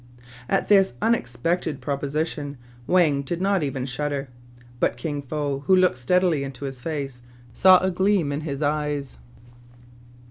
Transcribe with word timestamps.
At 0.49 0.67
this 0.67 0.93
unexpected 0.99 1.79
proposition, 1.79 2.57
Wang 2.87 3.21
did 3.21 3.39
not 3.39 3.61
even 3.61 3.85
shudder. 3.85 4.29
But 4.79 4.97
Kin 4.97 5.21
Fo, 5.21 5.59
who 5.67 5.75
looked 5.75 5.99
steadily 5.99 6.43
into 6.43 6.65
his 6.65 6.81
face, 6.81 7.21
saw 7.53 7.77
a 7.77 7.91
gleam 7.91 8.31
in 8.31 8.41
his 8.41 8.63
eyes. 8.63 9.19